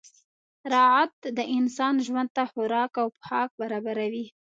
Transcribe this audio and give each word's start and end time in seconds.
راعت 0.73 1.15
د 1.37 1.39
انسان 1.57 1.95
ژوند 2.05 2.29
ته 2.35 2.43
خوراک 2.51 2.93
او 3.01 3.07
پوښاک 3.15 3.49
برابروي. 3.61 4.25